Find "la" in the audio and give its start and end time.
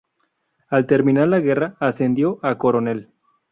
1.27-1.39